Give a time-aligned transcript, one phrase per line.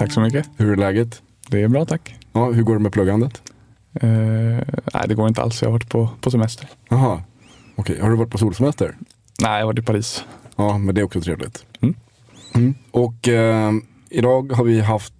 [0.00, 0.46] Tack så mycket.
[0.56, 1.22] Hur är läget?
[1.48, 2.14] Det är bra tack.
[2.32, 3.42] Ja, hur går det med pluggandet?
[3.94, 4.08] Eh,
[4.94, 5.62] nej, det går inte alls.
[5.62, 6.68] Jag har varit på, på semester.
[6.88, 7.22] Jaha,
[7.76, 8.00] okej.
[8.00, 8.96] Har du varit på solsemester?
[9.40, 10.24] Nej, jag har varit i Paris.
[10.56, 11.64] Ja, men det är också trevligt.
[11.80, 11.94] Mm.
[12.54, 12.74] Mm.
[12.90, 13.72] Och eh,
[14.10, 15.14] idag har vi haft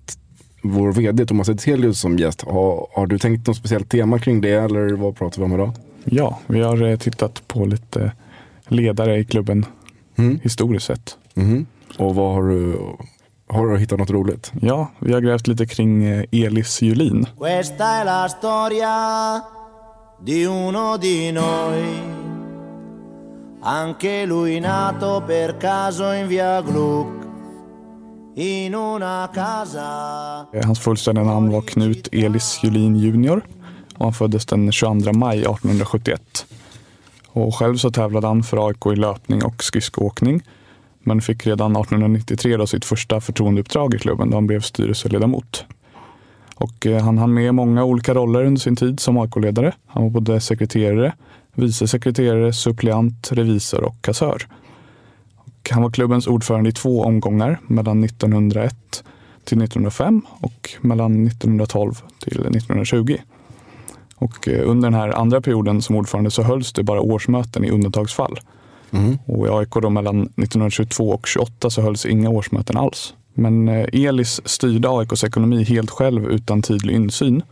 [0.63, 2.43] vår vd Thomas Edselius som gäst.
[2.43, 5.73] Har, har du tänkt något speciellt tema kring det eller vad pratar vi om idag?
[6.05, 8.13] Ja, vi har eh, tittat på lite
[8.69, 9.67] ledare i klubben
[10.17, 10.39] Mm.
[10.43, 11.17] historiskt sett.
[11.35, 11.67] Mhm.
[11.99, 12.77] Och vad har du,
[13.53, 14.53] har du hittat något roligt?
[14.63, 17.27] Ja, vi har grävt lite kring eh, Elis Julin.
[17.37, 19.43] Questa è la storia
[20.25, 22.01] di uno di noi,
[23.63, 27.27] anche lui nato per caso in via Gluck,
[28.35, 30.47] in una casa.
[30.53, 33.43] Eh, Hans fullständiga namn var Knut Elis Julin junior
[33.99, 36.47] och han föddes den 22 maj 1871.
[37.33, 40.43] Och själv så tävlade han för AIK i löpning och skridskoåkning.
[41.03, 45.65] Men fick redan 1893 då sitt första förtroendeuppdrag i klubben då han blev styrelseledamot.
[46.55, 49.73] Och eh, han hann med många olika roller under sin tid som AIK-ledare.
[49.87, 51.13] Han var både sekreterare,
[51.55, 54.47] vice sekreterare, suppleant, revisor och kassör.
[55.37, 59.05] Och han var klubbens ordförande i två omgångar mellan 1901
[59.45, 63.17] till 1905 och mellan 1912 till 1920.
[64.17, 67.71] Och eh, under den här andra perioden som ordförande så hölls det bara årsmöten i
[67.71, 68.41] undantagsfall.
[69.27, 73.15] Och i AIK då mellan 1922 och 28 så hölls inga årsmöten alls.
[73.35, 77.43] Men eh, Elis styrde AIKs ekonomi helt själv utan tydlig insyn.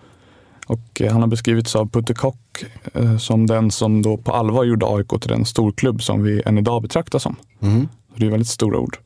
[0.66, 4.64] Och eh, han har beskrivits av Putte Kock eh, som den som då på allvar
[4.64, 7.36] gjorde AIK till den storklubb som vi än idag betraktar som.
[8.12, 8.98] Så det är väldigt stora ord.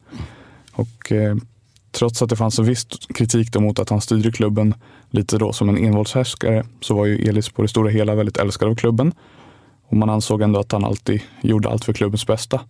[0.72, 1.37] Och eh,
[1.91, 4.75] trots att det fanns en viss kritik då mot att han styrde klubben
[5.10, 8.69] lite då som en envåldshärskare så var ju Elis på det stora hela väldigt älskad
[8.69, 9.12] av klubben.
[9.92, 12.60] Och man ansåg ändå att han alltid gjorde allt för klubbens bästa.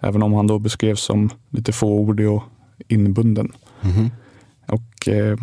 [0.00, 2.42] Även om han då beskrevs som lite fåordig och
[2.88, 3.52] inbunden.
[4.66, 5.38] Och eh,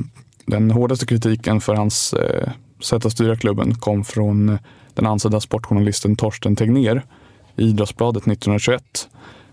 [0.46, 2.50] den hårdaste kritiken för hans eh,
[2.84, 4.60] sätt att styra klubben kom från eh,
[4.94, 7.02] den ansedda sportjournalisten Torsten Tegnér
[7.56, 9.10] i Idrottsbladet 1921.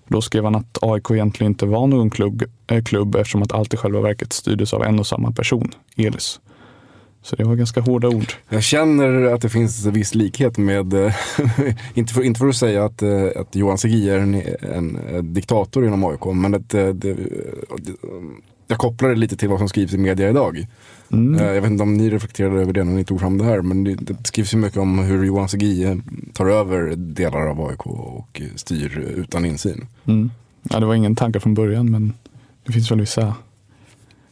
[0.08, 3.74] Då skrev han att AIK egentligen inte var någon klubb, eh, klubb eftersom att allt
[3.74, 6.40] i själva verket styrdes av en och samma person, Elis.
[7.24, 8.32] Så det var ganska hårda ord.
[8.48, 11.14] Jag känner att det finns en viss likhet med, eh,
[11.94, 15.22] inte, för, inte för att säga att, eh, att Johan Segui är en, en, eh,
[15.22, 17.16] diktator inom AIK, men att det, det,
[18.66, 20.66] jag kopplar det lite till vad som skrivs i media idag.
[21.12, 21.46] Mm.
[21.46, 23.84] Jag vet inte om ni reflekterade över det när ni tog fram det här, men
[23.84, 25.96] det, det skrivs ju mycket om hur Johan Segui eh,
[26.32, 29.86] tar över delar av AIK och styr utan insyn.
[30.04, 30.30] Mm.
[30.62, 32.12] Ja, det var ingen tankar från början, men
[32.66, 33.34] det finns väl vissa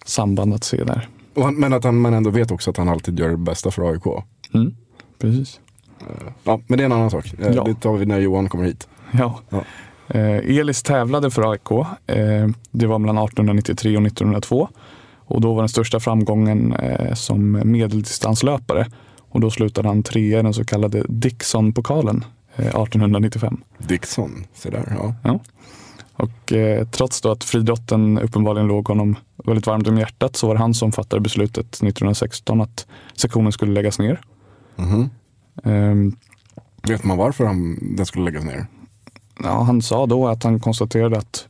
[0.05, 1.09] samband att se där.
[1.37, 3.91] Han, men att han men ändå vet också att han alltid gör det bästa för
[3.91, 4.06] AIK.
[4.54, 4.75] Mm.
[5.19, 5.60] Precis.
[6.44, 7.34] Ja, men det är en annan sak.
[7.38, 7.65] Eh, Ja.
[7.65, 8.88] Det tar vi när Johan kommer hit.
[9.10, 9.38] Ja.
[9.50, 9.65] Ja.
[10.09, 11.70] Eh, Elis tävlade för AIK.
[12.06, 14.69] Eh, det var mellan 1893 och 1902.
[15.16, 18.87] Och då var den största framgången eh, som medeldistanslöpare.
[19.19, 22.25] Och då slutade han trea i den så kallade Dixon-pokalen
[22.56, 23.60] eh, 1895.
[23.78, 24.96] Dixon, så där.
[24.99, 25.14] Ja.
[25.25, 25.40] Ja.
[26.23, 30.55] Och eh, trots då att friidrotten uppenbarligen låg honom väldigt varmt om hjärtat så var
[30.55, 32.87] det han som fattade beslutet 1916 att
[33.17, 34.21] sektionen skulle läggas ner.
[34.77, 35.11] Mhm.
[35.65, 36.17] Ehm,
[36.89, 38.67] Vet man varför han, den skulle läggas ner?
[39.43, 41.47] ja, han sa då att han konstaterade att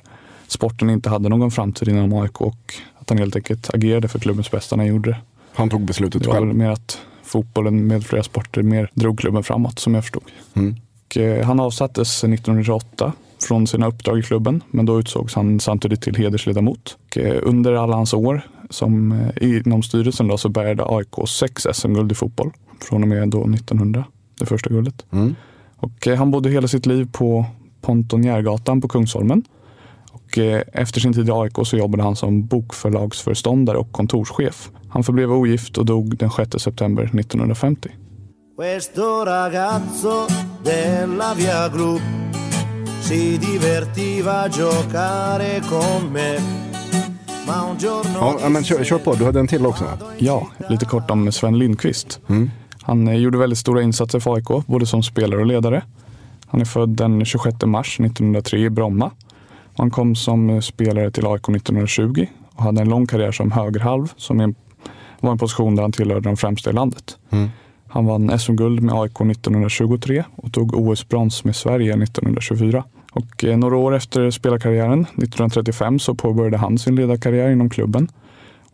[0.46, 4.50] sporten inte hade någon framtid inom AIK och att han helt enkelt agerade för klubbens
[4.50, 5.18] bästa när han gjorde det.
[5.54, 6.56] Han tog beslutet Det var väl själv.
[6.56, 10.22] mer att fotbollen med flera sporter mer drog klubben framåt som jag förstod.
[10.54, 10.76] Mm.
[11.06, 13.12] Och, eh, han avsattes 1928
[13.44, 16.96] från sina uppdrag i klubben, men då utsågs han samtidigt till hedersledamot.
[17.06, 21.66] Och, eh, under alla hans år som, eh, inom styrelsen då, så bärgade AIK sex
[21.72, 24.04] SM-guld i fotboll från och med då 1900,
[24.38, 25.06] det första guldet.
[25.10, 25.34] Mm.
[25.76, 27.46] Och eh, han bodde hela sitt liv på
[27.80, 29.42] Pontonjärgatan på Kungsholmen.
[30.12, 30.38] Och
[30.72, 34.70] efter sin tid i AIK så jobbade han som bokförlagsföreståndare och kontorschef.
[34.88, 37.88] Han förblev ogift och dog den 6 september 1950.
[38.56, 40.26] Questo ragazzo
[40.64, 42.21] della via Gru
[43.02, 46.38] si divertiva a giocare con me.
[47.46, 49.84] Ma un giorno Ja, men kör, kör på, du hade en till också.
[50.18, 52.20] Ja, lite kort om Sven Lindqvist.
[52.82, 55.82] Han eh, gjorde väldigt stora insatser för AIK, både som spelare och ledare.
[56.46, 59.10] Han är född den 26 mars 1903 i Bromma.
[59.76, 64.12] Han kom som eh, spelare till AIK 1920 och hade en lång karriär som högerhalv
[64.16, 64.54] som
[65.20, 67.18] var en position där han tillhörde de främsta i landet.
[67.92, 72.84] Han vann SM-guld med AIK 1923 och tog OS-brons med Sverige 1924.
[73.12, 78.08] Och eh, några år efter spelarkarriären, 1935, så påbörjade han sin ledarkarriär inom klubben.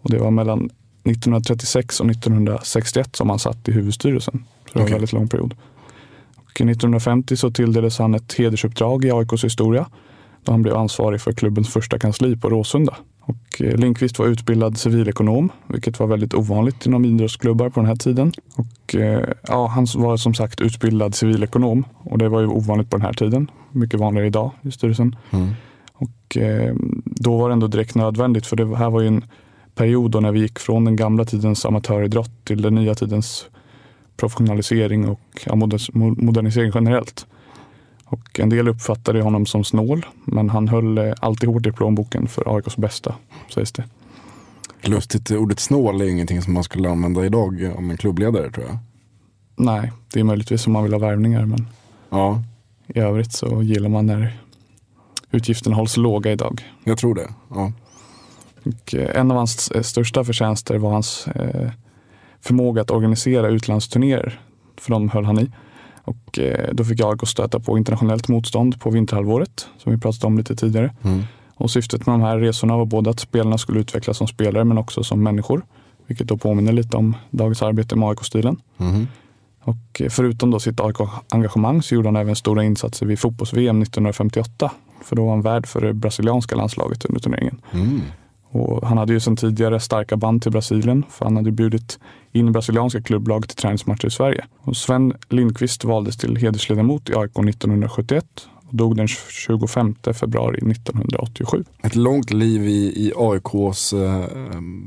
[0.03, 0.71] Och det var mellan
[1.05, 4.45] 1936 och 1961 som han satt i huvudstyrelsen.
[4.67, 4.95] Så det var en Okej.
[4.95, 5.55] väldigt lång period.
[6.37, 9.87] Och 1950 så tilldelades han ett hedersuppdrag i AIKs historia
[10.45, 12.97] då han blev ansvarig för klubbens första kansli på Råsunda.
[13.29, 17.97] Och eh, Lindqvist var utbildad civilekonom, vilket var väldigt ovanligt inom idrottsklubbar på den här
[17.97, 18.33] tiden.
[18.55, 22.97] Och, eh, ja, han var som sagt utbildad civilekonom och det var ju ovanligt på
[22.97, 23.51] den här tiden.
[23.73, 25.17] Mycket vanligare idag i styrelsen.
[25.93, 29.25] Och, eh, då var det ändå direkt nödvändigt för det här var ju en
[29.75, 33.47] period då när vi gick från den gamla tidens amatöridrott till den nya tidens
[34.17, 35.21] professionalisering och
[35.97, 37.27] modernisering generellt.
[38.09, 42.29] Och en del uppfattade honom som snål, men han höll eh, alltid hårt i plånboken
[42.29, 43.15] för AIKs bästa,
[43.55, 43.85] sägs det.
[44.83, 48.79] Lustigt, ordet snål är ingenting som man skulle använda idag om en klubbledare tror jag.
[49.57, 51.67] Nej, det är möjligtvis om man vill ha värvningar, men
[52.11, 52.43] Ja,
[52.87, 54.39] i övrigt så gillar man när
[55.31, 56.65] utgifterna hålls låga idag.
[56.85, 57.29] jag tror det.
[57.51, 57.73] Ja.
[58.65, 61.71] Och eh, en av hans eh, största förtjänster var hans eh,
[62.41, 64.41] förmåga att organisera utlandsturnéer.
[64.77, 65.51] För de höll han i.
[66.09, 70.39] Och eh, då fick jag stöta på internationellt motstånd på vinterhalvåret, som vi pratade om
[70.39, 70.93] lite tidigare.
[71.55, 74.79] Och syftet med de här resorna var både att spelarna skulle utvecklas som spelare men
[74.79, 75.63] också som människor.
[76.07, 78.57] Vilket då påminner lite om dagens arbete med AIK-stilen.
[79.63, 84.71] Och eh, förutom då sitt AIK-engagemang så gjorde han även stora insatser vid fotbolls-VM 1958.
[85.05, 87.61] För då var han värd för det brasilianska landslaget under turneringen.
[88.51, 91.99] Och han hade ju sedan tidigare starka band till Brasilien för han hade bjudit
[92.33, 94.45] in brasilianska klubblag till träningsmatcher i Sverige.
[94.59, 98.25] Och Sven Lindqvist valdes till hedersledamot i AIK 1971
[98.69, 101.65] och dog den 25 februari 1987.
[101.83, 104.25] Ett långt liv i, i AIKs eh,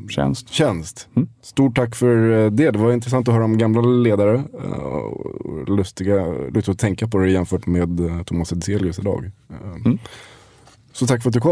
[0.09, 0.49] Tjänst.
[0.49, 1.07] tjänst.
[1.15, 1.29] Mm.
[1.41, 2.71] Stort tack för eh, det.
[2.71, 4.35] Det var intressant att höra om gamla ledare.
[4.35, 9.31] eh, Lustiga, lustigt att tänka på det jämfört med eh, Thomas Edselius idag.
[9.49, 9.91] Eh,
[10.93, 11.51] Så tack för att du kom.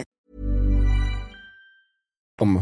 [2.41, 2.57] Om